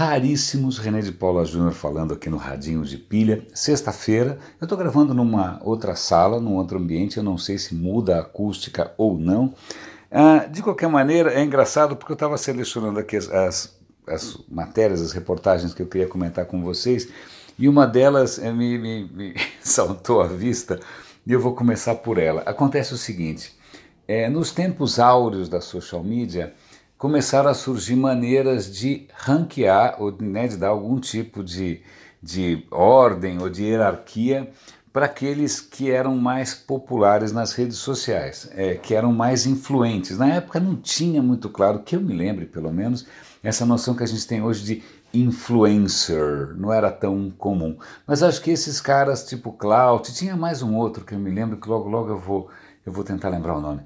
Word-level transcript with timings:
raríssimos. 0.00 0.78
René 0.78 1.02
de 1.02 1.12
Paula 1.12 1.44
Júnior 1.44 1.72
falando 1.72 2.14
aqui 2.14 2.30
no 2.30 2.38
Radinho 2.38 2.82
de 2.84 2.96
Pilha. 2.96 3.46
Sexta-feira, 3.52 4.38
eu 4.58 4.64
estou 4.64 4.78
gravando 4.78 5.12
numa 5.12 5.60
outra 5.62 5.94
sala, 5.94 6.40
num 6.40 6.54
outro 6.54 6.78
ambiente, 6.78 7.18
eu 7.18 7.22
não 7.22 7.36
sei 7.36 7.58
se 7.58 7.74
muda 7.74 8.16
a 8.16 8.20
acústica 8.20 8.94
ou 8.96 9.18
não. 9.18 9.52
Ah, 10.10 10.46
de 10.50 10.62
qualquer 10.62 10.88
maneira, 10.88 11.34
é 11.34 11.44
engraçado 11.44 11.96
porque 11.96 12.12
eu 12.12 12.14
estava 12.14 12.38
selecionando 12.38 12.98
aqui 12.98 13.14
as, 13.14 13.28
as, 13.28 13.78
as, 14.06 14.38
matérias, 14.48 15.02
as 15.02 15.12
reportagens 15.12 15.74
que 15.74 15.82
eu 15.82 15.86
queria 15.86 16.08
comentar 16.08 16.46
com 16.46 16.62
vocês, 16.62 17.06
e 17.58 17.68
uma 17.68 17.86
delas 17.86 18.38
eh, 18.38 18.50
me, 18.50 18.78
me, 18.78 19.04
me 19.04 19.34
saltou 19.60 20.22
à 20.22 20.26
vista, 20.26 20.80
e 21.26 21.32
eu 21.32 21.40
vou 21.40 21.54
começar 21.54 21.96
por 21.96 22.16
ela. 22.16 22.40
Acontece 22.46 22.94
o 22.94 22.96
seguinte: 22.96 23.54
é, 24.08 24.30
nos 24.30 24.50
tempos 24.50 24.98
áureos 24.98 25.46
da 25.46 25.60
social 25.60 26.02
media, 26.02 26.54
começaram 27.00 27.48
a 27.48 27.54
surgir 27.54 27.96
maneiras 27.96 28.70
de 28.70 29.08
ranquear 29.14 29.96
ou 29.98 30.14
né, 30.20 30.46
de 30.46 30.58
dar 30.58 30.68
algum 30.68 31.00
tipo 31.00 31.42
de, 31.42 31.80
de 32.22 32.66
ordem 32.70 33.40
ou 33.40 33.48
de 33.48 33.64
hierarquia 33.64 34.50
para 34.92 35.06
aqueles 35.06 35.62
que 35.62 35.90
eram 35.90 36.14
mais 36.18 36.52
populares 36.52 37.32
nas 37.32 37.54
redes 37.54 37.78
sociais, 37.78 38.50
é, 38.52 38.74
que 38.74 38.94
eram 38.94 39.14
mais 39.14 39.46
influentes. 39.46 40.18
Na 40.18 40.34
época 40.34 40.60
não 40.60 40.76
tinha 40.76 41.22
muito 41.22 41.48
claro, 41.48 41.78
que 41.78 41.96
eu 41.96 42.02
me 42.02 42.14
lembre 42.14 42.44
pelo 42.44 42.70
menos, 42.70 43.06
essa 43.42 43.64
noção 43.64 43.94
que 43.94 44.02
a 44.02 44.06
gente 44.06 44.26
tem 44.26 44.42
hoje 44.42 44.62
de 44.62 44.82
influencer, 45.14 46.54
não 46.54 46.70
era 46.70 46.90
tão 46.90 47.30
comum. 47.30 47.78
Mas 48.06 48.22
acho 48.22 48.42
que 48.42 48.50
esses 48.50 48.78
caras 48.78 49.24
tipo 49.24 49.52
Clout, 49.52 50.12
tinha 50.12 50.36
mais 50.36 50.60
um 50.60 50.76
outro 50.76 51.02
que 51.02 51.14
eu 51.14 51.18
me 51.18 51.30
lembro 51.30 51.56
que 51.56 51.66
logo 51.66 51.88
logo 51.88 52.10
eu 52.10 52.18
vou 52.18 52.50
eu 52.84 52.92
vou 52.92 53.04
tentar 53.04 53.30
lembrar 53.30 53.56
o 53.56 53.60
nome. 53.60 53.80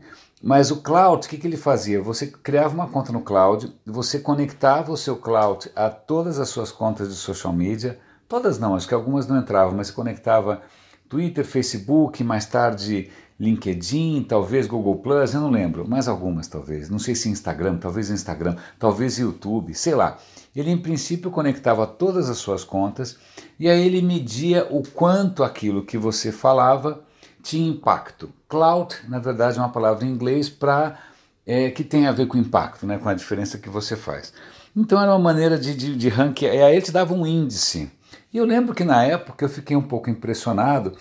Mas 0.46 0.70
o 0.70 0.82
cloud, 0.82 1.26
o 1.26 1.30
que, 1.30 1.38
que 1.38 1.46
ele 1.46 1.56
fazia? 1.56 2.02
Você 2.02 2.26
criava 2.26 2.74
uma 2.74 2.86
conta 2.86 3.10
no 3.10 3.22
cloud, 3.22 3.74
você 3.86 4.18
conectava 4.18 4.92
o 4.92 4.96
seu 4.96 5.16
cloud 5.16 5.70
a 5.74 5.88
todas 5.88 6.38
as 6.38 6.50
suas 6.50 6.70
contas 6.70 7.08
de 7.08 7.14
social 7.14 7.50
media, 7.50 7.98
todas 8.28 8.58
não, 8.58 8.76
acho 8.76 8.86
que 8.86 8.92
algumas 8.92 9.26
não 9.26 9.38
entravam, 9.38 9.74
mas 9.74 9.90
conectava 9.90 10.60
Twitter, 11.08 11.46
Facebook, 11.46 12.22
mais 12.22 12.44
tarde 12.44 13.10
LinkedIn, 13.40 14.26
talvez 14.28 14.66
Google 14.66 14.96
Plus, 14.96 15.32
eu 15.32 15.40
não 15.40 15.50
lembro, 15.50 15.88
mais 15.88 16.08
algumas 16.08 16.46
talvez, 16.46 16.90
não 16.90 16.98
sei 16.98 17.14
se 17.14 17.30
Instagram, 17.30 17.78
talvez 17.78 18.10
Instagram, 18.10 18.54
talvez 18.78 19.18
YouTube, 19.18 19.72
sei 19.72 19.94
lá. 19.94 20.18
Ele 20.54 20.70
em 20.70 20.78
princípio 20.78 21.30
conectava 21.30 21.86
todas 21.86 22.28
as 22.28 22.36
suas 22.36 22.64
contas 22.64 23.16
e 23.58 23.66
aí 23.66 23.86
ele 23.86 24.02
media 24.02 24.68
o 24.70 24.82
quanto 24.82 25.42
aquilo 25.42 25.86
que 25.86 25.96
você 25.96 26.30
falava 26.30 27.02
tinha 27.44 27.70
impacto. 27.70 28.32
Cloud, 28.48 28.96
na 29.06 29.20
verdade, 29.20 29.58
é 29.58 29.60
uma 29.60 29.68
palavra 29.68 30.04
em 30.04 30.10
inglês 30.10 30.48
para 30.48 30.98
é, 31.46 31.70
que 31.70 31.84
tem 31.84 32.06
a 32.06 32.12
ver 32.12 32.26
com 32.26 32.38
impacto, 32.38 32.86
né, 32.86 32.98
com 32.98 33.08
a 33.08 33.14
diferença 33.14 33.58
que 33.58 33.68
você 33.68 33.94
faz. 33.94 34.32
Então 34.74 35.00
era 35.00 35.12
uma 35.12 35.18
maneira 35.18 35.58
de, 35.58 35.76
de, 35.76 35.94
de 35.94 36.08
ranquear, 36.08 36.54
e 36.54 36.62
aí 36.62 36.72
ele 36.72 36.82
te 36.82 36.90
dava 36.90 37.14
um 37.14 37.26
índice. 37.26 37.92
E 38.32 38.38
eu 38.38 38.44
lembro 38.44 38.74
que 38.74 38.82
na 38.82 39.04
época 39.04 39.44
eu 39.44 39.48
fiquei 39.48 39.76
um 39.76 39.82
pouco 39.82 40.08
impressionado, 40.08 40.96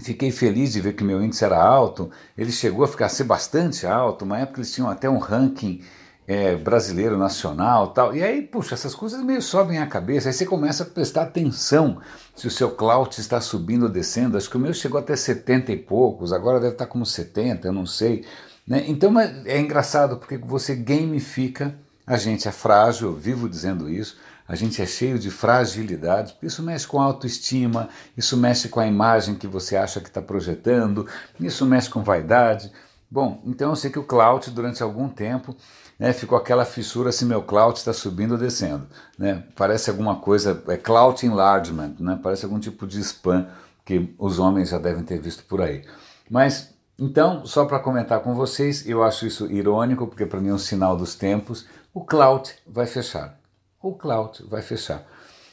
fiquei 0.00 0.30
feliz 0.30 0.72
de 0.72 0.80
ver 0.80 0.94
que 0.94 1.04
meu 1.04 1.22
índice 1.22 1.44
era 1.44 1.62
alto, 1.62 2.10
ele 2.36 2.50
chegou 2.50 2.84
a 2.84 2.88
ficar 2.88 3.06
a 3.06 3.08
ser 3.08 3.24
bastante 3.24 3.86
alto, 3.86 4.24
uma 4.24 4.40
época 4.40 4.58
eles 4.58 4.72
tinham 4.72 4.90
até 4.90 5.08
um 5.08 5.18
ranking 5.18 5.80
é, 6.26 6.56
brasileiro, 6.56 7.16
nacional 7.16 7.88
tal. 7.88 8.14
E 8.14 8.22
aí, 8.22 8.42
puxa, 8.42 8.74
essas 8.74 8.94
coisas 8.94 9.22
meio 9.22 9.40
sobem 9.40 9.78
a 9.78 9.86
cabeça, 9.86 10.28
aí 10.28 10.32
você 10.32 10.44
começa 10.44 10.82
a 10.82 10.86
prestar 10.86 11.22
atenção 11.22 12.00
se 12.34 12.46
o 12.46 12.50
seu 12.50 12.70
clout 12.70 13.20
está 13.20 13.40
subindo 13.40 13.84
ou 13.84 13.88
descendo. 13.88 14.36
Acho 14.36 14.50
que 14.50 14.56
o 14.56 14.60
meu 14.60 14.74
chegou 14.74 14.98
até 14.98 15.14
70 15.14 15.72
e 15.72 15.76
poucos, 15.76 16.32
agora 16.32 16.58
deve 16.58 16.72
estar 16.72 16.86
como 16.86 17.06
70, 17.06 17.68
eu 17.68 17.72
não 17.72 17.86
sei. 17.86 18.24
Né? 18.66 18.84
Então 18.88 19.18
é 19.20 19.58
engraçado 19.60 20.16
porque 20.16 20.36
você 20.36 20.74
gamifica, 20.74 21.74
a 22.06 22.16
gente 22.16 22.48
é 22.48 22.52
frágil, 22.52 23.08
eu 23.08 23.14
vivo 23.14 23.48
dizendo 23.48 23.88
isso, 23.88 24.16
a 24.48 24.54
gente 24.54 24.80
é 24.80 24.86
cheio 24.86 25.18
de 25.18 25.30
fragilidades, 25.30 26.34
isso 26.40 26.62
mexe 26.62 26.86
com 26.86 27.00
a 27.00 27.04
autoestima, 27.04 27.88
isso 28.16 28.36
mexe 28.36 28.68
com 28.68 28.78
a 28.78 28.86
imagem 28.86 29.34
que 29.34 29.46
você 29.46 29.76
acha 29.76 30.00
que 30.00 30.08
está 30.08 30.22
projetando, 30.22 31.06
isso 31.38 31.66
mexe 31.66 31.90
com 31.90 32.02
vaidade. 32.02 32.70
Bom, 33.16 33.40
então 33.46 33.70
eu 33.70 33.76
sei 33.76 33.90
que 33.90 33.98
o 33.98 34.04
clout 34.04 34.50
durante 34.50 34.82
algum 34.82 35.08
tempo 35.08 35.56
né, 35.98 36.12
ficou 36.12 36.36
aquela 36.36 36.66
fissura 36.66 37.10
se 37.10 37.24
meu 37.24 37.42
clout 37.42 37.78
está 37.78 37.90
subindo 37.90 38.32
ou 38.32 38.36
descendo. 38.36 38.86
Né? 39.18 39.42
Parece 39.56 39.88
alguma 39.88 40.16
coisa, 40.16 40.62
é 40.68 40.76
clout 40.76 41.24
enlargement, 41.24 41.94
né? 41.98 42.20
parece 42.22 42.44
algum 42.44 42.60
tipo 42.60 42.86
de 42.86 43.00
spam 43.00 43.48
que 43.86 44.14
os 44.18 44.38
homens 44.38 44.68
já 44.68 44.76
devem 44.76 45.02
ter 45.02 45.18
visto 45.18 45.44
por 45.44 45.62
aí. 45.62 45.82
Mas, 46.28 46.74
então, 46.98 47.46
só 47.46 47.64
para 47.64 47.78
comentar 47.78 48.20
com 48.20 48.34
vocês, 48.34 48.86
eu 48.86 49.02
acho 49.02 49.26
isso 49.26 49.50
irônico, 49.50 50.06
porque 50.06 50.26
para 50.26 50.38
mim 50.38 50.50
é 50.50 50.52
um 50.52 50.58
sinal 50.58 50.94
dos 50.94 51.14
tempos, 51.14 51.64
o 51.94 52.04
clout 52.04 52.54
vai 52.66 52.84
fechar. 52.84 53.40
O 53.80 53.94
clout 53.94 54.44
vai 54.46 54.60
fechar. 54.60 55.06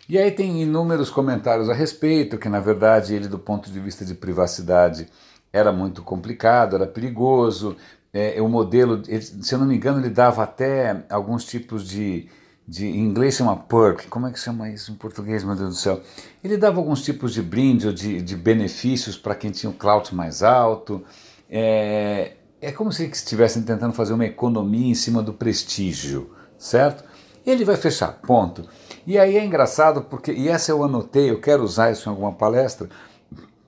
E 0.09 0.17
aí 0.17 0.31
tem 0.31 0.61
inúmeros 0.61 1.09
comentários 1.09 1.69
a 1.69 1.73
respeito, 1.73 2.37
que 2.37 2.49
na 2.49 2.59
verdade 2.59 3.15
ele, 3.15 3.29
do 3.29 3.39
ponto 3.39 3.71
de 3.71 3.79
vista 3.79 4.03
de 4.03 4.13
privacidade, 4.13 5.07
era 5.53 5.71
muito 5.71 6.01
complicado, 6.01 6.75
era 6.75 6.87
perigoso, 6.87 7.77
é, 8.11 8.41
o 8.41 8.49
modelo, 8.49 9.01
ele, 9.07 9.21
se 9.21 9.53
eu 9.53 9.59
não 9.59 9.67
me 9.67 9.75
engano, 9.75 9.99
ele 9.99 10.09
dava 10.09 10.43
até 10.43 11.05
alguns 11.09 11.45
tipos 11.45 11.87
de, 11.87 12.27
de 12.67 12.87
em 12.87 12.99
inglês 12.99 13.35
chama 13.35 13.55
perk, 13.55 14.07
como 14.07 14.27
é 14.27 14.31
que 14.31 14.39
chama 14.39 14.69
isso 14.69 14.91
em 14.91 14.95
português, 14.95 15.43
meu 15.43 15.55
Deus 15.55 15.69
do 15.69 15.75
céu? 15.75 16.01
Ele 16.43 16.57
dava 16.57 16.79
alguns 16.79 17.03
tipos 17.03 17.33
de 17.33 17.41
brinde 17.41 17.87
ou 17.87 17.93
de, 17.93 18.21
de 18.21 18.35
benefícios 18.35 19.15
para 19.15 19.35
quem 19.35 19.51
tinha 19.51 19.69
o 19.69 19.73
clout 19.73 20.13
mais 20.13 20.43
alto. 20.43 21.03
É, 21.49 22.33
é 22.61 22.71
como 22.71 22.91
se 22.91 23.05
estivessem 23.05 23.63
tentando 23.63 23.93
fazer 23.93 24.13
uma 24.13 24.25
economia 24.25 24.91
em 24.91 24.95
cima 24.95 25.21
do 25.21 25.33
prestígio, 25.33 26.31
certo? 26.57 27.03
Ele 27.45 27.65
vai 27.65 27.75
fechar, 27.75 28.19
ponto. 28.21 28.63
E 29.05 29.17
aí 29.19 29.37
é 29.37 29.43
engraçado 29.43 30.03
porque, 30.03 30.31
e 30.31 30.47
essa 30.47 30.71
eu 30.71 30.83
anotei, 30.83 31.29
eu 31.29 31.41
quero 31.41 31.63
usar 31.63 31.91
isso 31.91 32.07
em 32.07 32.11
alguma 32.11 32.31
palestra. 32.31 32.89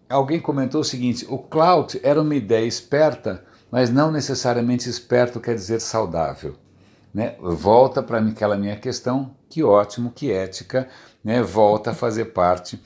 Alguém 0.10 0.40
comentou 0.40 0.82
o 0.82 0.86
seguinte: 0.86 1.26
o 1.30 1.38
clout 1.38 2.00
era 2.04 2.22
uma 2.22 2.36
ideia 2.36 2.66
esperta 2.66 3.44
mas 3.76 3.90
não 3.90 4.10
necessariamente 4.10 4.90
esperto 4.90 5.38
quer 5.38 5.54
dizer 5.54 5.82
saudável. 5.82 6.56
Né? 7.14 7.36
Volta 7.42 8.02
para 8.02 8.20
aquela 8.20 8.56
minha 8.56 8.78
questão, 8.78 9.36
que 9.50 9.62
ótimo, 9.64 10.14
que 10.16 10.32
ética, 10.32 10.88
né? 11.22 11.42
volta 11.42 11.92
a 11.92 11.94
fazer 11.94 12.26
parte 12.26 12.82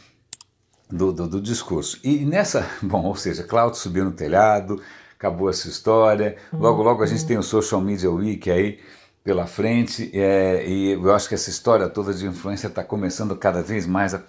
do, 0.90 1.12
do, 1.12 1.28
do, 1.28 1.40
discurso. 1.40 2.00
E 2.04 2.26
nessa, 2.26 2.68
bom, 2.82 3.06
ou 3.06 3.16
seja, 3.16 3.44
Cláudio 3.44 3.80
subiu 3.80 4.04
no 4.04 4.14
telhado, 4.14 4.82
acabou 5.16 5.48
essa 5.48 5.68
história, 5.68 6.38
logo 6.52 6.82
logo 6.82 7.04
a 7.04 7.06
gente 7.06 7.24
tem 7.24 7.38
o 7.38 7.44
Social 7.44 7.82
Media 7.82 8.10
Week 8.10 8.50
aí 8.50 8.80
pela 9.24 9.46
frente, 9.46 10.10
é, 10.12 10.68
e 10.68 10.94
eu 10.94 11.14
acho 11.14 11.30
que 11.30 11.36
essa 11.36 11.52
história 11.52 11.88
toda 11.88 12.16
de 12.16 12.26
influência 12.26 12.66
está 12.66 12.84
começando 12.84 13.36
cada 13.36 13.62
vez 13.62 13.86
mais, 13.86 14.16
a, 14.16 14.24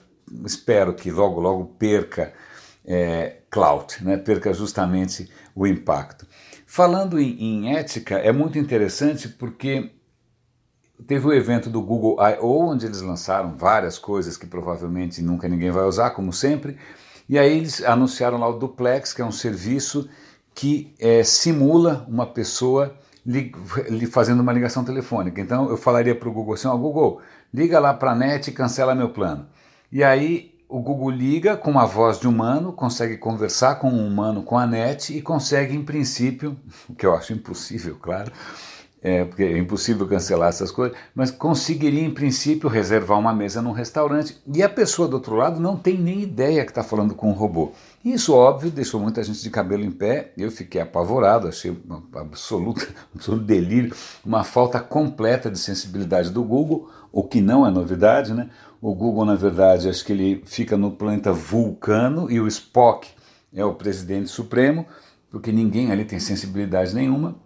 espero 0.44 0.92
que 0.92 1.10
logo 1.10 1.40
logo 1.40 1.64
perca 1.78 2.34
é, 2.84 3.38
clout, 3.50 4.04
né? 4.04 4.16
perca 4.16 4.52
justamente 4.52 5.30
o 5.54 5.66
impacto. 5.66 6.26
Falando 6.66 7.18
em, 7.18 7.42
em 7.42 7.76
ética, 7.76 8.16
é 8.16 8.32
muito 8.32 8.58
interessante 8.58 9.28
porque 9.28 9.90
teve 11.06 11.26
o 11.26 11.32
evento 11.32 11.68
do 11.68 11.82
Google 11.82 12.16
I.O., 12.20 12.70
onde 12.70 12.86
eles 12.86 13.00
lançaram 13.00 13.56
várias 13.56 13.98
coisas 13.98 14.36
que 14.36 14.46
provavelmente 14.46 15.22
nunca 15.22 15.48
ninguém 15.48 15.70
vai 15.70 15.84
usar, 15.84 16.10
como 16.10 16.32
sempre, 16.32 16.76
e 17.28 17.38
aí 17.38 17.56
eles 17.56 17.82
anunciaram 17.82 18.38
lá 18.38 18.48
o 18.48 18.58
Duplex, 18.58 19.12
que 19.12 19.22
é 19.22 19.24
um 19.24 19.32
serviço 19.32 20.08
que 20.54 20.94
é, 20.98 21.22
simula 21.22 22.04
uma 22.08 22.26
pessoa 22.26 22.96
li, 23.24 23.52
fazendo 24.06 24.40
uma 24.40 24.52
ligação 24.52 24.84
telefônica. 24.84 25.40
Então 25.40 25.70
eu 25.70 25.76
falaria 25.76 26.14
para 26.14 26.28
o 26.28 26.32
Google 26.32 26.54
assim: 26.54 26.68
ó, 26.68 26.76
Google, 26.76 27.20
liga 27.52 27.78
lá 27.78 27.94
para 27.94 28.12
a 28.12 28.14
net 28.14 28.48
e 28.48 28.52
cancela 28.52 28.94
meu 28.94 29.10
plano. 29.10 29.46
E 29.92 30.02
aí 30.02 30.49
o 30.70 30.78
Google 30.78 31.10
liga 31.10 31.56
com 31.56 31.78
a 31.78 31.84
voz 31.84 32.20
de 32.20 32.28
humano, 32.28 32.72
consegue 32.72 33.16
conversar 33.16 33.74
com 33.74 33.90
um 33.90 34.06
humano 34.06 34.42
com 34.42 34.56
a 34.56 34.66
net 34.66 35.16
e 35.16 35.20
consegue, 35.20 35.74
em 35.74 35.82
princípio, 35.82 36.56
o 36.88 36.94
que 36.94 37.04
eu 37.04 37.14
acho 37.14 37.32
impossível, 37.32 37.96
claro, 38.00 38.30
é, 39.02 39.24
porque 39.24 39.42
é 39.42 39.58
impossível 39.58 40.06
cancelar 40.06 40.50
essas 40.50 40.70
coisas, 40.70 40.96
mas 41.14 41.30
conseguiria, 41.30 42.04
em 42.04 42.10
princípio, 42.10 42.68
reservar 42.68 43.18
uma 43.18 43.32
mesa 43.32 43.60
num 43.60 43.72
restaurante 43.72 44.36
e 44.46 44.62
a 44.62 44.68
pessoa 44.68 45.08
do 45.08 45.14
outro 45.14 45.34
lado 45.34 45.58
não 45.58 45.76
tem 45.76 45.98
nem 45.98 46.20
ideia 46.20 46.64
que 46.64 46.70
está 46.70 46.84
falando 46.84 47.14
com 47.14 47.30
um 47.30 47.34
robô. 47.34 47.72
Isso, 48.04 48.34
óbvio, 48.34 48.70
deixou 48.70 49.00
muita 49.00 49.22
gente 49.24 49.42
de 49.42 49.50
cabelo 49.50 49.82
em 49.82 49.90
pé, 49.90 50.32
eu 50.36 50.50
fiquei 50.50 50.80
apavorado, 50.80 51.48
achei 51.48 51.76
uma 51.84 52.02
absoluta, 52.14 52.84
um 52.84 53.16
absoluto 53.18 53.44
delírio, 53.44 53.94
uma 54.24 54.44
falta 54.44 54.78
completa 54.78 55.50
de 55.50 55.58
sensibilidade 55.58 56.30
do 56.30 56.44
Google, 56.44 56.90
o 57.10 57.24
que 57.24 57.40
não 57.40 57.66
é 57.66 57.70
novidade, 57.70 58.32
né? 58.32 58.50
O 58.80 58.94
Google, 58.94 59.26
na 59.26 59.34
verdade, 59.34 59.88
acho 59.88 60.04
que 60.04 60.12
ele 60.12 60.42
fica 60.46 60.76
no 60.76 60.90
planeta 60.90 61.32
Vulcano 61.32 62.30
e 62.30 62.40
o 62.40 62.48
Spock 62.48 63.08
é 63.52 63.64
o 63.64 63.74
presidente 63.74 64.28
supremo, 64.30 64.86
porque 65.30 65.52
ninguém 65.52 65.92
ali 65.92 66.04
tem 66.04 66.18
sensibilidade 66.18 66.94
nenhuma. 66.94 67.36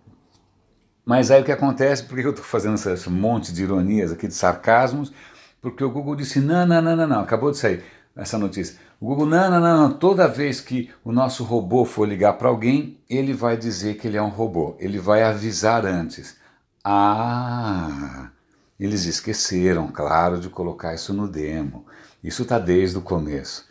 Mas 1.04 1.31
aí 1.31 1.42
o 1.42 1.44
que 1.44 1.52
acontece, 1.52 2.04
por 2.04 2.16
que 2.16 2.25
eu 2.25 2.31
estou 2.31 2.44
fazendo 2.44 2.76
esse 2.76 3.10
monte 3.10 3.52
de 3.52 3.62
ironias 3.62 4.12
aqui, 4.12 4.28
de 4.28 4.34
sarcasmos? 4.34 5.12
Porque 5.60 5.82
o 5.82 5.90
Google 5.90 6.16
disse: 6.16 6.40
não, 6.40 6.64
não, 6.66 6.81
não, 6.81 6.96
não, 6.96 7.06
não, 7.06 7.20
acabou 7.20 7.50
de 7.50 7.58
sair 7.58 7.82
essa 8.16 8.38
notícia. 8.38 8.78
O 9.00 9.06
Google, 9.06 9.26
não, 9.26 9.50
não, 9.50 9.60
não, 9.60 9.88
não, 9.88 9.98
toda 9.98 10.28
vez 10.28 10.60
que 10.60 10.90
o 11.04 11.12
nosso 11.12 11.42
robô 11.42 11.84
for 11.84 12.08
ligar 12.08 12.34
para 12.34 12.48
alguém, 12.48 12.98
ele 13.10 13.34
vai 13.34 13.56
dizer 13.56 13.96
que 13.96 14.06
ele 14.06 14.16
é 14.16 14.22
um 14.22 14.28
robô, 14.28 14.76
ele 14.78 14.98
vai 14.98 15.22
avisar 15.22 15.84
antes. 15.84 16.36
Ah, 16.82 18.31
Eles 18.78 19.04
esqueceram, 19.04 19.88
claro, 19.88 20.40
de 20.40 20.48
colocar 20.48 20.94
isso 20.94 21.12
no 21.12 21.28
demo. 21.28 21.86
Isso 22.22 22.42
está 22.42 22.58
desde 22.58 22.98
o 22.98 23.02
começo. 23.02 23.64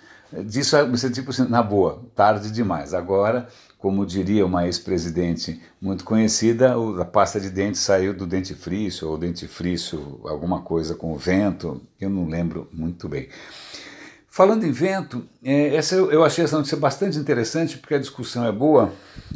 Disso 0.45 0.75
você 0.87 1.09
tipo 1.09 1.29
assim, 1.29 1.47
na 1.47 1.61
boa, 1.61 2.03
tarde 2.15 2.51
demais. 2.51 2.93
Agora, 2.93 3.47
como 3.77 4.05
diria 4.05 4.45
uma 4.45 4.65
ex-presidente 4.65 5.61
muito 5.79 6.03
conhecida, 6.03 6.73
a 6.99 7.05
pasta 7.05 7.39
de 7.39 7.49
dente 7.49 7.77
saiu 7.77 8.13
do 8.13 8.25
dentifrício, 8.25 9.09
ou 9.09 9.17
dentifrício, 9.17 10.21
alguma 10.23 10.61
coisa 10.61 10.95
com 10.95 11.13
o 11.13 11.17
vento, 11.17 11.81
eu 11.99 12.09
não 12.09 12.27
lembro 12.27 12.67
muito 12.71 13.07
bem. 13.07 13.29
Falando 14.27 14.65
em 14.65 14.71
vento, 14.71 15.23
é, 15.43 15.75
essa 15.75 15.95
eu 15.95 16.23
achei 16.23 16.43
essa 16.43 16.57
notícia 16.57 16.77
bastante 16.77 17.19
interessante 17.19 17.77
porque 17.77 17.93
a 17.93 17.99
discussão 17.99 18.43
é 18.47 18.51
boa. 18.51 18.91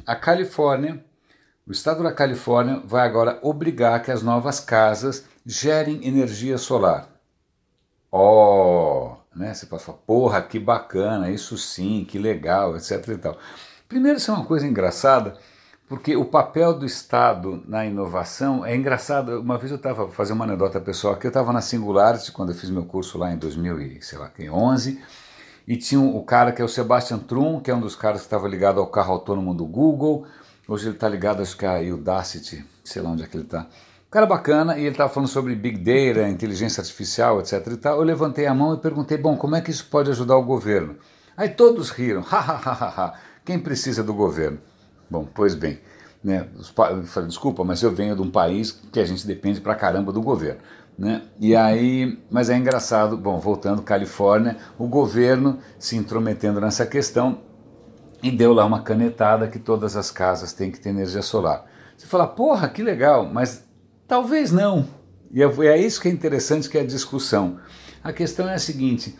A 0.05 0.15
Califórnia, 0.15 1.03
o 1.67 1.71
estado 1.71 2.01
da 2.01 2.11
Califórnia, 2.11 2.81
vai 2.83 3.05
agora 3.05 3.37
obrigar 3.43 4.01
que 4.01 4.09
as 4.09 4.23
novas 4.23 4.59
casas 4.59 5.25
gerem 5.47 6.05
energia 6.05 6.57
solar. 6.57 7.07
Ó, 8.11 9.15
oh, 9.15 9.38
né? 9.38 9.53
Você 9.53 9.65
pode 9.65 9.83
falar, 9.83 9.99
porra, 9.99 10.41
que 10.41 10.59
bacana, 10.59 11.31
isso 11.31 11.57
sim, 11.57 12.05
que 12.05 12.19
legal, 12.19 12.75
etc. 12.75 13.07
E 13.07 13.17
tal. 13.17 13.38
Primeiro, 13.88 14.17
isso 14.17 14.29
é 14.29 14.33
uma 14.33 14.45
coisa 14.45 14.67
engraçada, 14.67 15.38
porque 15.88 16.17
o 16.17 16.25
papel 16.25 16.77
do 16.77 16.85
Estado 16.85 17.63
na 17.65 17.85
inovação 17.85 18.65
é 18.65 18.75
engraçado. 18.75 19.39
Uma 19.39 19.57
vez 19.57 19.71
eu 19.71 19.77
estava 19.77 20.09
fazendo 20.11 20.35
uma 20.35 20.45
anedota 20.45 20.81
pessoal 20.81 21.15
que 21.15 21.25
eu 21.25 21.29
estava 21.29 21.53
na 21.53 21.61
Singularity 21.61 22.33
quando 22.33 22.50
eu 22.50 22.55
fiz 22.55 22.69
meu 22.69 22.83
curso 22.83 23.17
lá 23.17 23.31
em 23.31 23.38
2011 23.38 25.01
e 25.65 25.77
tinha 25.77 26.01
o 26.01 26.23
cara 26.23 26.51
que 26.51 26.61
é 26.61 26.65
o 26.65 26.67
Sebastian 26.67 27.19
Trum, 27.19 27.61
que 27.61 27.71
é 27.71 27.75
um 27.75 27.79
dos 27.79 27.95
caras 27.95 28.21
que 28.21 28.27
estava 28.27 28.47
ligado 28.50 28.81
ao 28.81 28.88
carro 28.88 29.13
autônomo 29.13 29.53
do 29.53 29.65
Google. 29.65 30.25
Hoje 30.67 30.88
ele 30.88 30.95
está 30.95 31.07
ligado, 31.07 31.41
acho 31.41 31.55
que 31.55 31.65
a 31.65 31.79
Udacity, 31.79 32.65
sei 32.83 33.01
lá 33.01 33.11
onde 33.11 33.23
é 33.23 33.27
que 33.27 33.38
ele 33.38 33.45
está. 33.45 33.67
Um 34.07 34.09
cara 34.09 34.25
bacana 34.25 34.77
e 34.77 34.83
ele 34.83 34.92
estava 34.92 35.12
falando 35.12 35.27
sobre 35.27 35.54
Big 35.54 35.80
Data, 35.80 36.30
inteligência 36.30 36.80
artificial, 36.80 37.42
etc. 37.42 37.68
E 37.68 37.75
tal. 37.75 37.98
Eu 37.98 38.04
levantei 38.04 38.45
a 38.48 38.54
mão 38.54 38.74
e 38.74 38.77
perguntei: 38.77 39.18
bom, 39.18 39.36
como 39.36 39.57
é 39.57 39.62
que 39.62 39.69
isso 39.69 39.86
pode 39.89 40.09
ajudar 40.09 40.38
o 40.38 40.44
governo? 40.44 40.95
Aí 41.36 41.50
todos 41.50 41.89
riram, 41.89 42.24
ha 42.31 42.39
ha 42.39 42.56
ha 42.56 42.71
ha 42.71 42.88
ha. 42.88 43.13
Quem 43.44 43.59
precisa 43.59 44.01
do 44.04 44.13
governo? 44.13 44.59
Bom, 45.09 45.27
pois 45.36 45.56
bem, 45.56 45.80
né, 46.24 46.48
eu 46.56 47.04
falei, 47.04 47.27
desculpa, 47.27 47.63
mas 47.65 47.83
eu 47.83 47.92
venho 47.92 48.15
de 48.15 48.21
um 48.21 48.31
país 48.31 48.71
que 48.92 49.00
a 49.00 49.06
gente 49.06 49.27
depende 49.27 49.59
pra 49.59 49.75
caramba 49.75 50.12
do 50.12 50.21
governo. 50.21 50.62
Né? 50.98 51.24
E 51.39 51.56
aí, 51.56 52.18
mas 52.31 52.50
é 52.50 52.57
engraçado, 52.57 53.15
bom, 53.15 53.39
voltando 53.39 53.81
Califórnia, 53.81 54.57
o 54.80 54.88
governo 54.88 55.60
se 55.77 55.95
intrometendo 55.95 56.60
nessa 56.60 56.86
questão 56.86 57.42
e 58.24 58.31
deu 58.31 58.51
lá 58.51 58.65
uma 58.65 58.81
canetada 58.81 59.48
que 59.48 59.60
todas 59.60 59.95
as 59.95 60.12
casas 60.12 60.53
têm 60.53 60.71
que 60.71 60.80
ter 60.80 60.89
energia 60.89 61.21
solar. 61.21 61.65
Você 61.95 62.07
fala, 62.07 62.27
porra, 62.27 62.68
que 62.68 62.81
legal, 62.81 63.30
mas 63.31 63.66
talvez 64.07 64.51
não. 64.51 64.88
E 65.31 65.44
é, 65.44 65.45
é 65.45 65.77
isso 65.77 66.01
que 66.01 66.07
é 66.07 66.12
interessante 66.12 66.69
que 66.69 66.77
é 66.77 66.81
a 66.81 66.86
discussão. 66.86 67.59
A 68.04 68.13
questão 68.13 68.48
é 68.48 68.56
a 68.56 68.59
seguinte: 68.59 69.18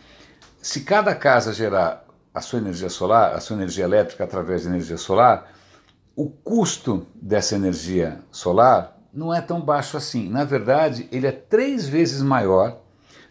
se 0.60 0.80
cada 0.80 1.14
casa 1.14 1.52
gerar 1.52 2.04
a 2.32 2.40
sua 2.40 2.58
energia 2.58 2.88
solar, 2.88 3.34
a 3.34 3.40
sua 3.40 3.56
energia 3.56 3.84
elétrica 3.84 4.24
através 4.24 4.62
de 4.62 4.68
energia 4.68 4.96
solar, 4.96 5.52
o 6.16 6.28
custo 6.28 7.06
dessa 7.14 7.54
energia 7.54 8.20
solar 8.30 8.96
não 9.12 9.32
é 9.32 9.40
tão 9.40 9.60
baixo 9.60 9.96
assim. 9.96 10.28
Na 10.28 10.44
verdade, 10.44 11.08
ele 11.10 11.26
é 11.26 11.32
três 11.32 11.88
vezes 11.88 12.22
maior 12.22 12.80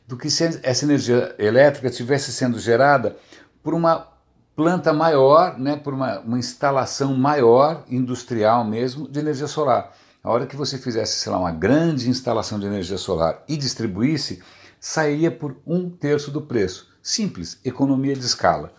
do 0.08 0.18
que 0.18 0.30
se 0.30 0.60
essa 0.64 0.86
energia 0.86 1.36
elétrica 1.38 1.88
estivesse 1.88 2.32
sendo 2.32 2.58
gerada 2.60 3.18
por 3.62 3.74
uma 3.74 4.08
planta 4.56 4.92
maior, 4.94 5.60
né, 5.60 5.76
por 5.76 5.94
uma, 5.94 6.20
uma 6.20 6.40
instalação 6.40 7.14
maior, 7.16 7.84
industrial 7.90 8.64
mesmo, 8.64 9.08
de 9.08 9.20
energia 9.20 9.48
solar. 9.48 9.94
A 10.24 10.32
hora 10.32 10.46
que 10.46 10.56
você 10.56 10.78
fizesse, 10.78 11.20
sei 11.20 11.32
lá, 11.32 11.40
uma 11.40 11.52
grande 11.52 12.10
instalação 12.10 12.60
de 12.60 12.66
energia 12.66 12.98
solar 12.98 13.44
e 13.48 13.56
distribuísse, 13.56 14.42
sairia 14.80 15.32
por 15.32 15.58
um 15.66 15.90
terço 15.90 16.32
do 16.32 16.42
preço. 16.42 16.90
Simples, 17.02 17.60
economia 17.64 18.16
de 18.16 18.26
escala. 18.26 18.74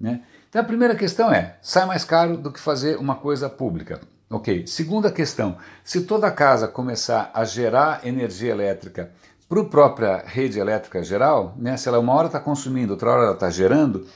Né? 0.00 0.22
Então 0.48 0.62
a 0.62 0.64
primeira 0.64 0.94
questão 0.94 1.32
é: 1.32 1.56
sai 1.60 1.86
mais 1.86 2.04
caro 2.04 2.36
do 2.36 2.50
que 2.50 2.60
fazer 2.60 2.98
uma 2.98 3.16
coisa 3.16 3.48
pública. 3.48 4.00
Ok. 4.30 4.66
Segunda 4.66 5.10
questão: 5.10 5.56
se 5.82 6.02
toda 6.02 6.30
casa 6.30 6.68
começar 6.68 7.30
a 7.34 7.44
gerar 7.44 8.06
energia 8.06 8.50
elétrica 8.50 9.10
para 9.48 9.60
a 9.60 9.64
própria 9.64 10.24
rede 10.26 10.58
elétrica 10.58 11.02
geral, 11.02 11.54
né, 11.56 11.76
se 11.76 11.88
ela 11.88 11.98
uma 11.98 12.14
hora 12.14 12.26
está 12.26 12.40
consumindo, 12.40 12.92
outra 12.92 13.10
hora 13.10 13.22
ela 13.24 13.34
está 13.34 13.50
gerando, 13.50 14.06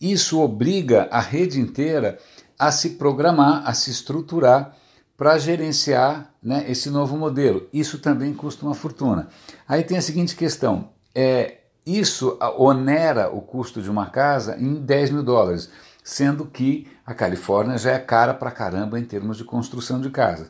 isso 0.00 0.40
obriga 0.40 1.08
a 1.10 1.20
rede 1.20 1.60
inteira 1.60 2.18
a 2.58 2.72
se 2.72 2.90
programar, 2.90 3.62
a 3.66 3.74
se 3.74 3.90
estruturar 3.90 4.74
para 5.16 5.38
gerenciar 5.38 6.30
né, 6.42 6.64
esse 6.68 6.90
novo 6.90 7.16
modelo. 7.16 7.68
Isso 7.72 7.98
também 7.98 8.34
custa 8.34 8.64
uma 8.66 8.74
fortuna. 8.74 9.28
Aí 9.68 9.82
tem 9.82 9.98
a 9.98 10.02
seguinte 10.02 10.34
questão: 10.34 10.90
é, 11.14 11.58
isso 11.84 12.38
onera 12.56 13.28
o 13.30 13.40
custo 13.40 13.82
de 13.82 13.90
uma 13.90 14.06
casa 14.06 14.56
em 14.58 14.74
10 14.74 15.10
mil 15.10 15.22
dólares, 15.22 15.70
sendo 16.02 16.46
que 16.46 16.88
a 17.04 17.14
Califórnia 17.14 17.78
já 17.78 17.92
é 17.92 17.98
cara 17.98 18.34
pra 18.34 18.50
caramba 18.50 18.98
em 18.98 19.04
termos 19.04 19.36
de 19.36 19.44
construção 19.44 20.00
de 20.00 20.10
casas. 20.10 20.48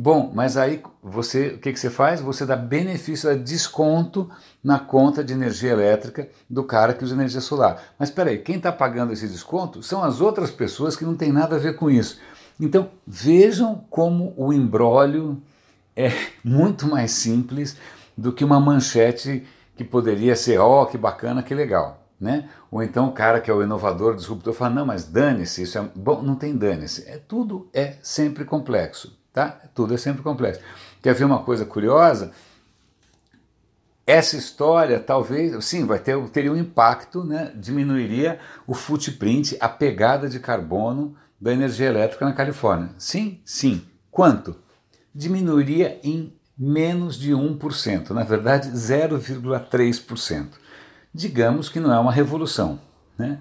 Bom, 0.00 0.30
mas 0.32 0.56
aí 0.56 0.80
você, 1.02 1.48
o 1.48 1.58
que, 1.58 1.72
que 1.72 1.80
você 1.80 1.90
faz? 1.90 2.20
Você 2.20 2.46
dá 2.46 2.54
benefício, 2.54 3.28
dá 3.28 3.34
desconto 3.34 4.30
na 4.62 4.78
conta 4.78 5.24
de 5.24 5.32
energia 5.32 5.72
elétrica 5.72 6.28
do 6.48 6.62
cara 6.62 6.94
que 6.94 7.02
usa 7.02 7.16
energia 7.16 7.40
solar. 7.40 7.82
Mas 7.98 8.10
espera 8.10 8.30
aí, 8.30 8.38
quem 8.38 8.58
está 8.58 8.70
pagando 8.70 9.12
esse 9.12 9.26
desconto 9.26 9.82
são 9.82 10.04
as 10.04 10.20
outras 10.20 10.52
pessoas 10.52 10.94
que 10.94 11.04
não 11.04 11.16
tem 11.16 11.32
nada 11.32 11.56
a 11.56 11.58
ver 11.58 11.74
com 11.74 11.90
isso. 11.90 12.20
Então 12.60 12.90
vejam 13.06 13.84
como 13.88 14.34
o 14.36 14.52
embrólio 14.52 15.40
é 15.94 16.10
muito 16.42 16.86
mais 16.86 17.12
simples 17.12 17.76
do 18.16 18.32
que 18.32 18.44
uma 18.44 18.60
manchete 18.60 19.46
que 19.76 19.84
poderia 19.84 20.34
ser, 20.34 20.58
ó, 20.58 20.82
oh, 20.82 20.86
que 20.86 20.98
bacana, 20.98 21.42
que 21.42 21.54
legal. 21.54 22.04
Né? 22.20 22.48
Ou 22.68 22.82
então 22.82 23.08
o 23.08 23.12
cara 23.12 23.40
que 23.40 23.48
é 23.48 23.54
o 23.54 23.62
inovador, 23.62 24.16
disruptor, 24.16 24.52
fala, 24.52 24.74
não, 24.74 24.86
mas 24.86 25.04
dane-se, 25.04 25.62
isso 25.62 25.78
é. 25.78 25.88
Bom, 25.94 26.20
não 26.20 26.34
tem 26.34 26.56
dane-se. 26.56 27.08
É, 27.08 27.16
tudo 27.16 27.68
é 27.72 27.94
sempre 28.02 28.44
complexo. 28.44 29.16
Tá? 29.32 29.56
Tudo 29.72 29.94
é 29.94 29.96
sempre 29.96 30.20
complexo. 30.20 30.60
Quer 31.00 31.14
ver 31.14 31.24
uma 31.24 31.44
coisa 31.44 31.64
curiosa? 31.64 32.32
Essa 34.04 34.36
história 34.36 34.98
talvez, 34.98 35.64
sim, 35.64 35.86
vai 35.86 36.00
ter, 36.00 36.18
teria 36.30 36.52
um 36.52 36.56
impacto, 36.56 37.22
né? 37.22 37.52
diminuiria 37.54 38.40
o 38.66 38.74
footprint, 38.74 39.56
a 39.60 39.68
pegada 39.68 40.28
de 40.28 40.40
carbono 40.40 41.14
da 41.40 41.52
energia 41.52 41.88
elétrica 41.88 42.24
na 42.24 42.32
Califórnia. 42.32 42.90
Sim, 42.98 43.40
sim. 43.44 43.82
Quanto? 44.10 44.56
Diminuiria 45.14 46.00
em 46.02 46.32
menos 46.58 47.16
de 47.16 47.32
1%, 47.32 48.10
na 48.10 48.24
verdade 48.24 48.70
0,3%. 48.70 50.46
Digamos 51.14 51.68
que 51.68 51.78
não 51.78 51.92
é 51.92 51.98
uma 51.98 52.12
revolução. 52.12 52.80
Né? 53.16 53.38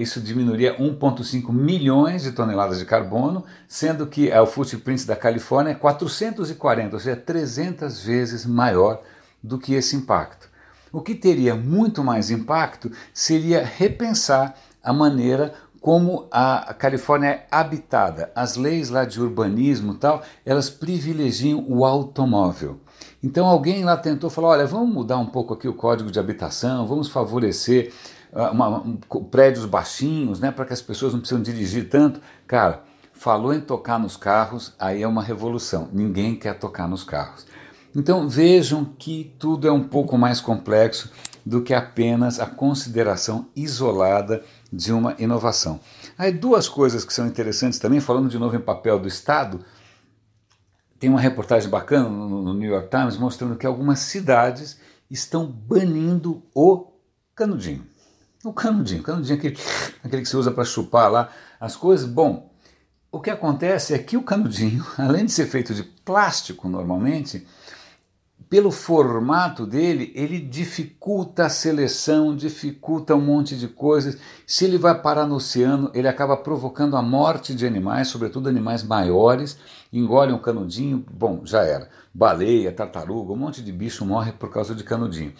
isso 0.00 0.20
diminuiria 0.20 0.78
1,5 0.78 1.52
milhões 1.52 2.22
de 2.22 2.32
toneladas 2.32 2.78
de 2.78 2.86
carbono, 2.86 3.44
sendo 3.68 4.06
que 4.06 4.32
o 4.32 4.46
footprint 4.46 5.04
da 5.06 5.14
Califórnia 5.14 5.72
é 5.72 5.74
440, 5.74 6.96
ou 6.96 7.00
seja, 7.00 7.16
300 7.16 8.02
vezes 8.02 8.46
maior 8.46 9.02
do 9.42 9.58
que 9.58 9.74
esse 9.74 9.94
impacto. 9.94 10.48
O 10.90 11.02
que 11.02 11.14
teria 11.14 11.54
muito 11.54 12.02
mais 12.02 12.30
impacto 12.30 12.90
seria 13.12 13.62
repensar 13.62 14.54
a 14.82 14.92
maneira 14.92 15.54
como 15.84 16.26
a 16.30 16.72
Califórnia 16.72 17.28
é 17.28 17.46
habitada. 17.50 18.32
As 18.34 18.56
leis 18.56 18.88
lá 18.88 19.04
de 19.04 19.20
urbanismo 19.20 19.92
e 19.92 19.96
tal, 19.96 20.22
elas 20.42 20.70
privilegiam 20.70 21.62
o 21.68 21.84
automóvel. 21.84 22.80
Então 23.22 23.44
alguém 23.44 23.84
lá 23.84 23.94
tentou 23.94 24.30
falar, 24.30 24.48
olha, 24.48 24.66
vamos 24.66 24.94
mudar 24.94 25.18
um 25.18 25.26
pouco 25.26 25.52
aqui 25.52 25.68
o 25.68 25.74
código 25.74 26.10
de 26.10 26.18
habitação, 26.18 26.86
vamos 26.86 27.10
favorecer 27.10 27.92
uh, 28.32 28.50
uma, 28.50 28.78
um, 28.78 28.96
prédios 29.30 29.66
baixinhos, 29.66 30.40
né, 30.40 30.50
para 30.50 30.64
que 30.64 30.72
as 30.72 30.80
pessoas 30.80 31.12
não 31.12 31.20
precisam 31.20 31.42
dirigir 31.42 31.90
tanto. 31.90 32.18
Cara, 32.46 32.82
falou 33.12 33.52
em 33.52 33.60
tocar 33.60 33.98
nos 33.98 34.16
carros, 34.16 34.72
aí 34.78 35.02
é 35.02 35.06
uma 35.06 35.22
revolução. 35.22 35.90
Ninguém 35.92 36.34
quer 36.34 36.58
tocar 36.58 36.88
nos 36.88 37.04
carros. 37.04 37.44
Então 37.94 38.28
vejam 38.28 38.84
que 38.84 39.34
tudo 39.38 39.68
é 39.68 39.72
um 39.72 39.84
pouco 39.84 40.18
mais 40.18 40.40
complexo 40.40 41.10
do 41.46 41.62
que 41.62 41.74
apenas 41.74 42.40
a 42.40 42.46
consideração 42.46 43.48
isolada 43.54 44.42
de 44.72 44.92
uma 44.92 45.14
inovação. 45.18 45.78
Aí 46.16 46.32
duas 46.32 46.68
coisas 46.68 47.04
que 47.04 47.12
são 47.12 47.26
interessantes 47.26 47.78
também, 47.78 48.00
falando 48.00 48.28
de 48.28 48.38
novo 48.38 48.56
em 48.56 48.60
papel 48.60 48.98
do 48.98 49.06
Estado, 49.06 49.64
tem 50.98 51.10
uma 51.10 51.20
reportagem 51.20 51.68
bacana 51.68 52.08
no, 52.08 52.54
New 52.54 52.70
York 52.70 52.88
Times 52.88 53.16
mostrando 53.18 53.56
que 53.56 53.66
algumas 53.66 53.98
cidades 53.98 54.78
estão 55.10 55.46
banindo 55.46 56.42
o 56.54 56.86
canudinho. 57.34 57.86
O 58.42 58.52
canudinho, 58.52 59.00
o 59.00 59.04
canudinho 59.04 59.38
aquele, 59.38 59.58
aquele 60.02 60.22
que 60.22 60.28
se 60.28 60.36
usa 60.36 60.50
para 60.50 60.64
chupar 60.64 61.10
lá 61.10 61.30
as 61.60 61.76
coisas. 61.76 62.08
Bom, 62.08 62.50
o 63.12 63.20
que 63.20 63.30
acontece 63.30 63.92
é 63.92 63.98
que 63.98 64.16
o 64.16 64.22
canudinho, 64.22 64.84
além 64.96 65.26
de 65.26 65.32
ser 65.32 65.46
feito 65.46 65.74
de 65.74 65.82
plástico 65.82 66.68
normalmente, 66.68 67.46
pelo 68.48 68.70
formato 68.70 69.66
dele, 69.66 70.12
ele 70.14 70.38
dificulta 70.38 71.46
a 71.46 71.48
seleção, 71.48 72.36
dificulta 72.36 73.14
um 73.14 73.20
monte 73.20 73.56
de 73.56 73.68
coisas. 73.68 74.18
Se 74.46 74.64
ele 74.64 74.78
vai 74.78 75.00
parar 75.00 75.26
no 75.26 75.36
oceano, 75.36 75.90
ele 75.94 76.08
acaba 76.08 76.36
provocando 76.36 76.96
a 76.96 77.02
morte 77.02 77.54
de 77.54 77.66
animais, 77.66 78.08
sobretudo 78.08 78.48
animais 78.48 78.82
maiores, 78.82 79.58
engole 79.92 80.32
um 80.32 80.38
canudinho, 80.38 81.04
bom, 81.10 81.40
já 81.44 81.62
era. 81.62 81.88
Baleia, 82.12 82.72
tartaruga, 82.72 83.32
um 83.32 83.36
monte 83.36 83.62
de 83.62 83.72
bicho 83.72 84.04
morre 84.04 84.32
por 84.32 84.50
causa 84.50 84.74
de 84.74 84.84
canudinho. 84.84 85.32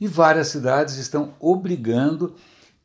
E 0.00 0.06
várias 0.06 0.48
cidades 0.48 0.96
estão 0.96 1.34
obrigando 1.40 2.34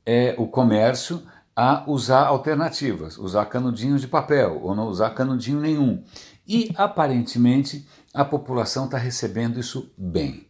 é, 0.06 0.36
o 0.38 0.48
comércio 0.48 1.22
a 1.56 1.84
usar 1.88 2.28
alternativas, 2.28 3.18
usar 3.18 3.46
canudinhos 3.46 4.02
de 4.02 4.08
papel 4.08 4.60
ou 4.62 4.76
não 4.76 4.88
usar 4.88 5.10
canudinho 5.10 5.60
nenhum. 5.60 6.04
E 6.48 6.72
aparentemente 6.76 7.88
a 8.14 8.24
população 8.24 8.86
está 8.86 8.98
recebendo 8.98 9.60
isso 9.60 9.92
bem. 9.98 10.48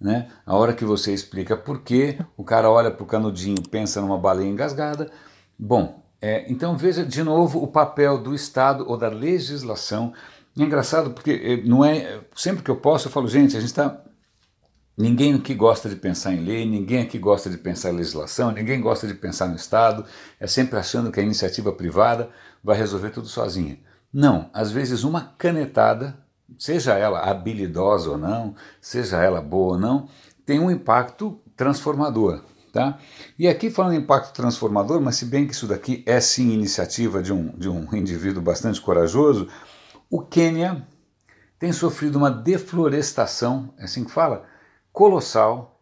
Né? 0.00 0.28
A 0.46 0.54
hora 0.54 0.74
que 0.74 0.84
você 0.84 1.12
explica 1.12 1.56
por 1.56 1.82
quê, 1.82 2.18
o 2.36 2.44
cara 2.44 2.70
olha 2.70 2.90
para 2.90 3.02
o 3.02 3.06
canudinho, 3.06 3.60
pensa 3.68 4.00
numa 4.00 4.18
baleia 4.18 4.48
engasgada. 4.48 5.10
Bom, 5.58 6.04
é, 6.20 6.50
então 6.50 6.76
veja 6.76 7.04
de 7.04 7.22
novo 7.22 7.62
o 7.62 7.66
papel 7.66 8.22
do 8.22 8.34
Estado 8.34 8.84
ou 8.88 8.96
da 8.96 9.08
legislação. 9.08 10.12
É 10.56 10.62
engraçado 10.62 11.10
porque 11.10 11.30
é, 11.30 11.68
não 11.68 11.84
é 11.84 12.20
sempre 12.34 12.62
que 12.62 12.70
eu 12.70 12.76
posso 12.76 13.08
eu 13.08 13.12
falo 13.12 13.28
gente 13.28 13.56
a 13.56 13.60
gente 13.60 13.70
está 13.70 14.04
ninguém 14.96 15.34
aqui 15.34 15.54
gosta 15.54 15.88
de 15.88 15.94
pensar 15.94 16.34
em 16.34 16.44
lei, 16.44 16.66
ninguém 16.66 17.02
aqui 17.02 17.18
gosta 17.18 17.48
de 17.48 17.56
pensar 17.56 17.90
em 17.90 17.96
legislação, 17.96 18.50
ninguém 18.50 18.80
gosta 18.80 19.06
de 19.06 19.14
pensar 19.14 19.46
no 19.48 19.56
Estado. 19.56 20.04
É 20.40 20.46
sempre 20.46 20.78
achando 20.78 21.10
que 21.10 21.20
a 21.20 21.22
iniciativa 21.22 21.72
privada 21.72 22.30
vai 22.62 22.76
resolver 22.76 23.10
tudo 23.10 23.28
sozinha. 23.28 23.78
Não, 24.12 24.50
às 24.52 24.70
vezes 24.70 25.04
uma 25.04 25.20
canetada 25.36 26.16
seja 26.56 26.94
ela 26.94 27.20
habilidosa 27.20 28.10
ou 28.10 28.18
não, 28.18 28.54
seja 28.80 29.22
ela 29.22 29.40
boa 29.40 29.74
ou 29.74 29.78
não, 29.78 30.08
tem 30.46 30.58
um 30.58 30.70
impacto 30.70 31.40
transformador. 31.56 32.42
Tá? 32.72 32.98
E 33.38 33.48
aqui 33.48 33.70
falando 33.70 33.94
em 33.94 33.98
impacto 33.98 34.34
transformador, 34.34 35.00
mas 35.00 35.16
se 35.16 35.24
bem 35.24 35.46
que 35.46 35.54
isso 35.54 35.66
daqui 35.66 36.02
é 36.06 36.20
sim 36.20 36.50
iniciativa 36.50 37.22
de 37.22 37.32
um, 37.32 37.48
de 37.56 37.68
um 37.68 37.94
indivíduo 37.94 38.42
bastante 38.42 38.80
corajoso, 38.80 39.48
o 40.10 40.20
Quênia 40.20 40.86
tem 41.58 41.72
sofrido 41.72 42.16
uma 42.16 42.30
deflorestação, 42.30 43.74
é 43.78 43.84
assim 43.84 44.04
que 44.04 44.10
fala, 44.10 44.44
colossal. 44.92 45.80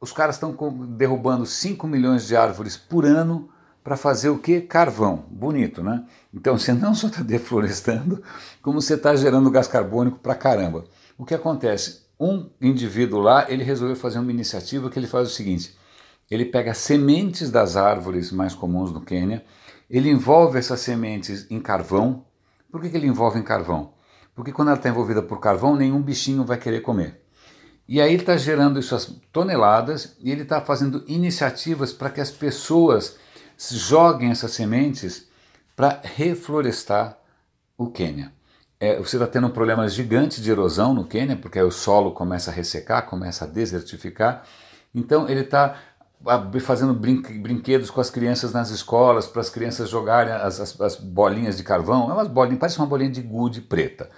Os 0.00 0.12
caras 0.12 0.36
estão 0.36 0.54
derrubando 0.96 1.46
5 1.46 1.86
milhões 1.86 2.26
de 2.26 2.36
árvores 2.36 2.76
por 2.76 3.04
ano 3.04 3.48
para 3.86 3.96
fazer 3.96 4.30
o 4.30 4.38
que? 4.38 4.62
Carvão. 4.62 5.24
Bonito, 5.30 5.80
né? 5.80 6.04
Então 6.34 6.58
você 6.58 6.72
não 6.72 6.92
só 6.92 7.06
está 7.06 7.22
deflorestando, 7.22 8.20
como 8.60 8.82
você 8.82 8.94
está 8.94 9.14
gerando 9.14 9.48
gás 9.48 9.68
carbônico 9.68 10.18
para 10.18 10.34
caramba. 10.34 10.86
O 11.16 11.24
que 11.24 11.32
acontece? 11.32 12.04
Um 12.18 12.50
indivíduo 12.60 13.20
lá, 13.20 13.48
ele 13.48 13.62
resolveu 13.62 13.94
fazer 13.94 14.18
uma 14.18 14.32
iniciativa 14.32 14.90
que 14.90 14.98
ele 14.98 15.06
faz 15.06 15.28
o 15.28 15.30
seguinte: 15.30 15.78
ele 16.28 16.46
pega 16.46 16.74
sementes 16.74 17.48
das 17.48 17.76
árvores 17.76 18.32
mais 18.32 18.56
comuns 18.56 18.90
no 18.90 19.02
Quênia, 19.02 19.44
ele 19.88 20.10
envolve 20.10 20.58
essas 20.58 20.80
sementes 20.80 21.46
em 21.48 21.60
carvão. 21.60 22.24
Por 22.72 22.80
que, 22.80 22.90
que 22.90 22.96
ele 22.96 23.06
envolve 23.06 23.38
em 23.38 23.44
carvão? 23.44 23.92
Porque 24.34 24.50
quando 24.50 24.68
ela 24.68 24.76
está 24.76 24.88
envolvida 24.88 25.22
por 25.22 25.38
carvão, 25.38 25.76
nenhum 25.76 26.02
bichinho 26.02 26.44
vai 26.44 26.58
querer 26.58 26.80
comer. 26.80 27.22
E 27.86 28.00
aí 28.00 28.14
ele 28.14 28.22
está 28.24 28.36
gerando 28.36 28.80
essas 28.80 29.14
toneladas 29.30 30.16
e 30.20 30.32
ele 30.32 30.42
está 30.42 30.60
fazendo 30.60 31.04
iniciativas 31.06 31.92
para 31.92 32.10
que 32.10 32.20
as 32.20 32.32
pessoas 32.32 33.16
joguem 33.58 34.30
essas 34.30 34.52
sementes 34.52 35.28
para 35.74 36.00
reflorestar 36.02 37.18
o 37.76 37.88
Quênia. 37.88 38.32
É, 38.78 38.98
você 38.98 39.16
está 39.16 39.26
tendo 39.26 39.46
um 39.46 39.50
problema 39.50 39.88
gigante 39.88 40.40
de 40.40 40.50
erosão 40.50 40.92
no 40.92 41.04
Quênia, 41.04 41.36
porque 41.36 41.60
o 41.60 41.70
solo 41.70 42.12
começa 42.12 42.50
a 42.50 42.54
ressecar, 42.54 43.06
começa 43.06 43.44
a 43.44 43.48
desertificar. 43.48 44.44
Então 44.94 45.28
ele 45.28 45.40
está 45.40 45.76
fazendo 46.60 46.94
brinquedos 46.94 47.90
com 47.90 48.00
as 48.00 48.10
crianças 48.10 48.52
nas 48.52 48.70
escolas, 48.70 49.26
para 49.26 49.40
as 49.40 49.50
crianças 49.50 49.88
jogarem 49.88 50.32
as, 50.32 50.60
as, 50.60 50.80
as, 50.80 50.96
bolinhas 50.96 51.56
de 51.56 51.62
carvão. 51.62 52.10
É 52.10 52.12
umas 52.12 52.28
bolinhas, 52.28 52.58
parece 52.58 52.78
uma 52.78 52.86
bolinha 52.86 53.10
de 53.10 53.22
gude 53.22 53.60
preta. 53.60 54.10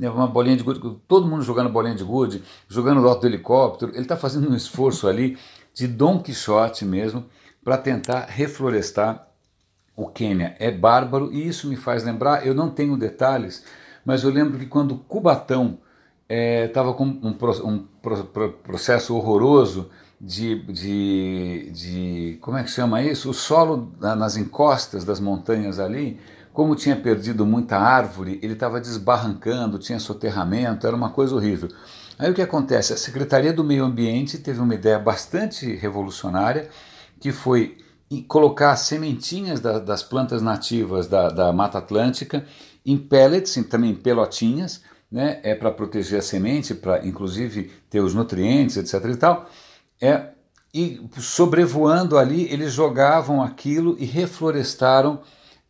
É 0.00 0.10
uma 0.10 0.26
bolinha 0.26 0.56
de 0.56 0.64
gude, 0.64 0.80
todo 1.06 1.26
mundo 1.26 1.42
jogando 1.42 1.70
bolinha 1.70 1.94
de 1.94 2.04
gude, 2.04 2.42
jogando 2.68 3.00
do 3.00 3.08
alto 3.08 3.22
do 3.22 3.26
helicóptero. 3.28 3.92
Ele 3.92 4.02
está 4.02 4.16
fazendo 4.16 4.50
um 4.50 4.56
esforço 4.56 5.06
ali 5.08 5.38
de 5.72 5.86
Dom 5.86 6.20
Quixote 6.20 6.84
mesmo, 6.84 7.24
para 7.64 7.78
tentar 7.78 8.26
reflorestar 8.28 9.26
o 9.96 10.06
Quênia. 10.06 10.54
É 10.58 10.70
bárbaro 10.70 11.32
e 11.32 11.48
isso 11.48 11.68
me 11.68 11.76
faz 11.76 12.04
lembrar, 12.04 12.46
eu 12.46 12.54
não 12.54 12.68
tenho 12.70 12.96
detalhes, 12.96 13.64
mas 14.04 14.22
eu 14.22 14.30
lembro 14.30 14.58
que 14.58 14.66
quando 14.66 14.96
Cubatão 14.96 15.78
estava 16.28 16.90
é, 16.90 16.92
com 16.92 17.04
um, 17.04 17.36
um, 17.64 17.78
processo 18.62 19.16
horroroso 19.16 19.90
de, 20.20 20.62
de, 20.64 21.70
de, 21.70 22.38
como 22.40 22.56
é 22.56 22.62
que 22.62 22.70
chama 22.70 23.02
isso? 23.02 23.30
O 23.30 23.34
solo 23.34 23.92
nas 24.00 24.36
encostas 24.36 25.04
das 25.04 25.20
montanhas 25.20 25.78
ali, 25.78 26.18
como 26.52 26.76
tinha 26.76 26.96
perdido 26.96 27.44
muita 27.44 27.76
árvore, 27.76 28.38
ele 28.42 28.54
estava 28.54 28.80
desbarrancando, 28.80 29.78
tinha 29.78 29.98
soterramento, 29.98 30.86
era 30.86 30.96
uma 30.96 31.10
coisa 31.10 31.34
horrível. 31.34 31.68
Aí 32.18 32.30
o 32.30 32.34
que 32.34 32.42
acontece? 32.42 32.92
A 32.92 32.96
Secretaria 32.96 33.52
do 33.52 33.64
Meio 33.64 33.84
Ambiente 33.84 34.38
teve 34.38 34.60
uma 34.60 34.74
ideia 34.74 34.98
bastante 34.98 35.74
revolucionária, 35.74 36.68
que 37.24 37.32
foi 37.32 37.78
colocar 38.28 38.76
sementinhas 38.76 39.58
da, 39.58 39.78
das 39.78 40.02
plantas 40.02 40.42
nativas 40.42 41.06
da, 41.06 41.30
da, 41.30 41.50
Mata 41.54 41.78
Atlântica 41.78 42.44
em 42.84 42.98
pellets, 42.98 43.54
também 43.70 43.92
em 43.92 43.94
pelotinhas, 43.94 44.82
né, 45.10 45.40
é 45.42 45.54
para 45.54 45.70
proteger 45.70 46.18
a 46.18 46.22
semente, 46.22 46.74
para 46.74 47.02
inclusive 47.06 47.72
ter 47.88 48.00
os 48.00 48.12
nutrientes, 48.12 48.76
etc. 48.76 49.10
e 49.10 49.16
tal. 49.16 49.48
É, 50.02 50.32
e 50.74 51.00
sobrevoando 51.16 52.18
ali, 52.18 52.42
eles 52.52 52.74
jogavam 52.74 53.42
aquilo 53.42 53.96
e 53.98 54.04
reflorestaram 54.04 55.22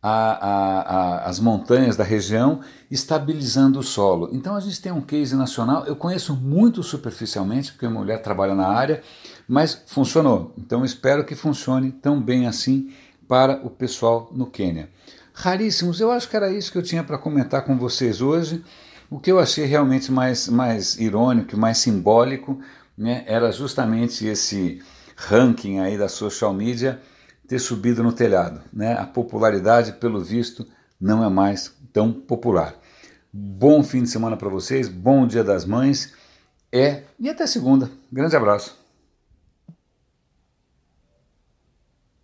a, 0.03 0.11
a, 0.11 0.81
a, 0.81 1.29
as 1.29 1.39
montanhas 1.39 1.95
da 1.95 2.03
região, 2.03 2.59
estabilizando 2.91 3.79
o 3.79 3.83
solo. 3.83 4.29
Então 4.33 4.57
a 4.57 4.59
gente 4.59 4.81
tem 4.81 4.91
um 4.91 4.99
case 4.99 5.37
nacional, 5.37 5.85
eu 5.85 5.95
conheço 5.95 6.35
muito 6.35 6.83
superficialmente, 6.83 7.71
porque 7.71 7.87
minha 7.87 7.97
mulher 7.97 8.21
trabalha 8.21 8.53
na 8.53 8.67
área, 8.67 9.01
mas 9.47 9.83
funcionou. 9.87 10.53
Então 10.57 10.83
espero 10.83 11.25
que 11.25 11.35
funcione 11.35 11.91
tão 11.91 12.21
bem 12.21 12.47
assim 12.47 12.91
para 13.27 13.65
o 13.65 13.69
pessoal 13.69 14.29
no 14.33 14.45
Quênia. 14.45 14.89
Raríssimos, 15.33 15.99
eu 15.99 16.11
acho 16.11 16.29
que 16.29 16.35
era 16.35 16.51
isso 16.51 16.71
que 16.71 16.77
eu 16.77 16.83
tinha 16.83 17.03
para 17.03 17.17
comentar 17.17 17.63
com 17.65 17.77
vocês 17.77 18.21
hoje. 18.21 18.63
O 19.09 19.19
que 19.19 19.31
eu 19.31 19.39
achei 19.39 19.65
realmente 19.65 20.11
mais, 20.11 20.47
mais 20.47 20.97
irônico, 20.97 21.57
mais 21.57 21.77
simbólico, 21.77 22.59
né, 22.97 23.23
era 23.27 23.51
justamente 23.51 24.25
esse 24.25 24.81
ranking 25.15 25.79
aí 25.79 25.97
da 25.97 26.07
social 26.07 26.53
media 26.53 27.01
ter 27.47 27.59
subido 27.59 28.01
no 28.01 28.11
telhado. 28.11 28.61
Né? 28.73 28.93
A 28.93 29.05
popularidade, 29.05 29.93
pelo 29.93 30.21
visto, 30.21 30.65
não 30.99 31.23
é 31.23 31.29
mais 31.29 31.73
tão 31.93 32.11
popular. 32.11 32.75
Bom 33.31 33.83
fim 33.83 34.03
de 34.03 34.09
semana 34.09 34.37
para 34.37 34.49
vocês, 34.49 34.87
bom 34.87 35.27
Dia 35.27 35.43
das 35.43 35.65
Mães. 35.65 36.13
É, 36.71 37.03
e 37.19 37.29
até 37.29 37.45
segunda. 37.45 37.89
Grande 38.11 38.35
abraço. 38.35 38.84